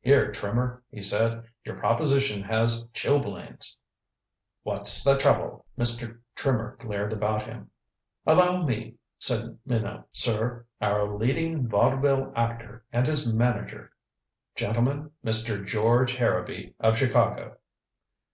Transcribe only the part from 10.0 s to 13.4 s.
"Sir our leading vaudeville actor and his